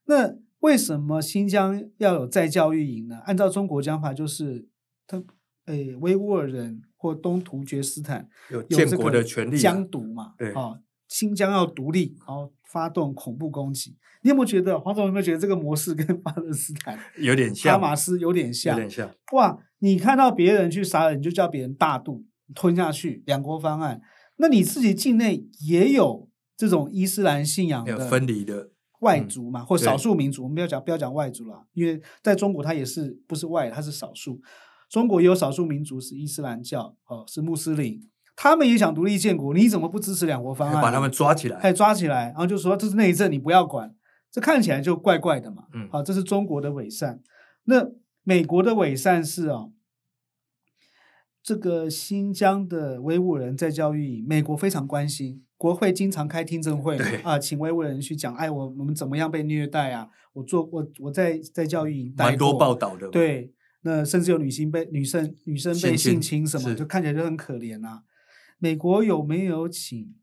[0.05, 3.21] 那为什么新疆要有再教育营呢？
[3.25, 4.69] 按照中国讲法，就是
[5.09, 5.21] 他
[5.65, 10.79] 诶维吾尔人或东突厥斯坦有建国的权利，疆独嘛，对，哦，
[11.09, 22.25] 新疆要独立，然后发动恐怖攻击，你有没有觉得黄总有没有觉得这个模式跟 巴勒斯坦有点像，哈马斯有点像，有点像，哇，你看到别人去杀人，你就叫别人大度
[22.55, 24.01] 吞下去，两国方案。
[24.37, 30.43] 那你自己境内也有这种伊斯兰信仰的分离的外族嘛，嗯、或少数民族？
[30.43, 34.41] 我们不要讲不要讲外族了，因为在中国它也是不是外，它是少数。
[34.91, 38.01] 中国也有少数民族是伊斯兰教，哦，是穆斯林，
[38.37, 40.83] 他们也想独立建国，你怎么不支持两国方案？
[40.83, 43.95] 把他们抓起来，还抓起来，然后就说这是内政，你不要管。
[44.31, 45.65] 这看起来就怪怪的嘛。
[45.73, 47.21] 嗯，好，这是中国的伪善。
[47.65, 47.91] 那
[48.23, 49.67] 美国的伪善是啊。
[51.43, 60.09] 这个新疆的维吾尔人在教育营，美国非常关心，国会经常开听证会啊，请维吾尔人去讲，哎，我我们怎么样被虐待啊？
[60.33, 68.03] 我做我我在在教育营蛮多报道的，对，那甚至有女性被女生女生被性侵什么，就看起来就很可怜啊。
[68.65, 70.15] 美国有没有请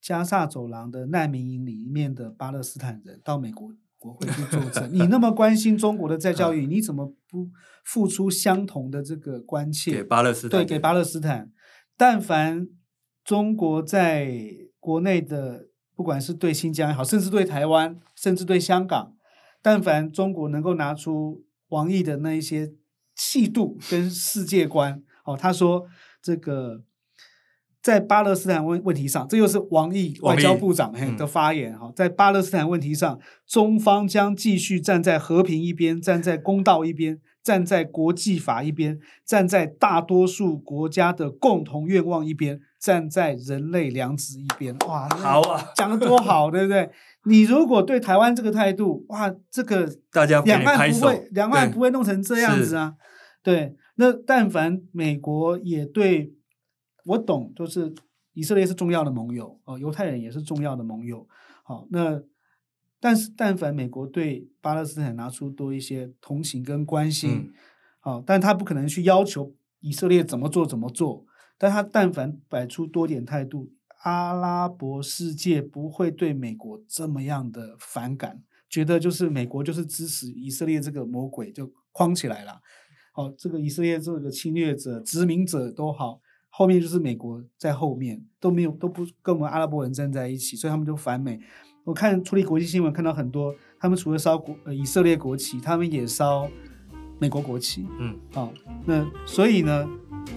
[0.00, 3.70] 加萨走廊的难民营里面的巴勒斯坦人到美国？
[3.98, 7.50] 国会去作证，你那么关心中国的再教育， 你怎么不
[7.84, 9.92] 付出相同的这个关切？
[9.92, 11.52] 给巴勒斯坦，对，给巴勒斯坦。
[11.98, 12.66] 但凡
[13.22, 14.32] 中国在
[14.78, 19.14] 国内的，不管是对新疆也好，甚至对台湾，甚至对香港，
[19.60, 22.72] 但凡中国能够拿出王毅的那一些
[23.14, 25.86] 气度跟世界观，哦，他说
[26.22, 26.84] 这个。
[27.82, 31.90] 在巴勒斯坦问问题上，这又是王毅外交部长的发言哈。
[31.96, 44.76] 在巴勒斯坦问题上，中方将继续站在和平一边，站在公道一边，站在国际法一边，站在大多数国家的共同愿望一边，站在人类良知一边。
[44.86, 46.90] 哇，好啊， 讲的多好，对不对？
[47.24, 52.92] 你如果对台湾这个态度，哇，这个大家两岸不会，两岸不会弄成这样子啊。
[53.42, 56.34] 对，那但凡美国也对。
[57.10, 57.92] 我懂，就是
[58.34, 61.26] 以色列是重要的盟友哦，犹太人也是重要的盟友。
[61.64, 62.22] 好，那
[63.00, 67.52] 但是但凡美国对巴勒斯坦拿出多一些同情跟关心，嗯、
[67.98, 71.26] 好，但他不可能去要求以色列怎么做怎么做。
[71.58, 73.72] 但他但凡摆出多点态度，
[74.04, 82.60] 阿拉伯世界不会对美国这么样的反感，觉得就是美国就是支持以色列这个魔鬼就框起来了。
[83.12, 86.20] 好，这个以色列这个侵略者、殖民者都好。
[86.50, 91.40] 后面就是美国在后面都没有都不跟我们阿拉伯人站在一起，所以他们就反美。
[91.84, 96.46] 我看处理国际新闻看到很多，他们除了烧国呃以色列国旗，他们也烧
[97.18, 97.86] 美国国旗。
[97.98, 98.52] 嗯，好、哦，
[98.84, 99.88] 那所以呢，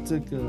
[0.06, 0.42] 这个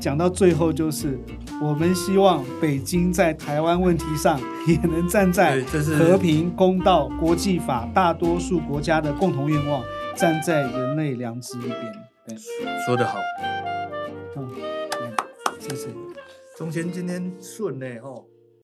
[0.00, 1.16] 讲到最后就是，
[1.62, 5.62] 我们希望北京在台湾问题上也能站在
[5.98, 9.82] 和平、公道、国际法、大多数国家的共同愿望，
[10.16, 11.92] 站在人类良知一边。
[12.26, 12.36] 对，
[12.84, 13.18] 说得好。
[15.70, 15.88] 谢谢。
[16.56, 18.26] 中贤今天顺呢，吼。